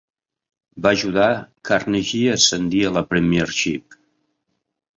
Va 0.85 0.93
ajudar 0.97 1.27
Carnegie 1.71 2.33
a 2.33 2.39
ascendir 2.39 2.83
a 2.89 2.95
la 2.99 3.07
Premiership. 3.13 4.01